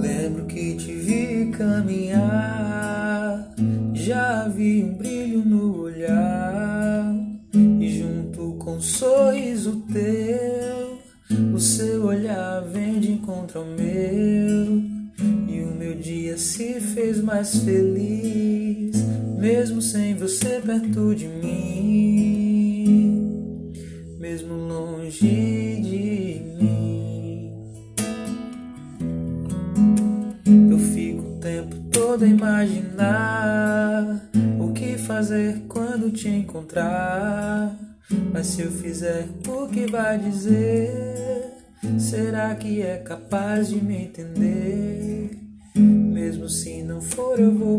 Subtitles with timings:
[0.00, 3.54] Lembro que te vi caminhar,
[3.94, 7.14] já vi um brilho no olhar,
[7.54, 10.98] e junto com um sorriso teu,
[11.54, 14.82] o seu olhar vem de encontro ao meu,
[15.48, 18.94] e o meu dia se fez mais feliz,
[19.38, 21.62] mesmo sem você perto de mim,
[24.18, 25.45] mesmo longe.
[32.24, 34.04] A imaginar
[34.58, 37.76] o que fazer quando te encontrar.
[38.32, 41.52] Mas se eu fizer o que vai dizer,
[41.98, 45.38] será que é capaz de me entender?
[45.74, 47.74] Mesmo se não for, eu vou